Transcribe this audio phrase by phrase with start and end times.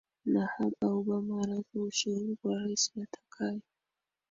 [0.25, 3.61] na hapa obama anatoa ushauri kwa rais atakaye